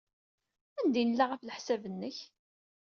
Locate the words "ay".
0.99-1.05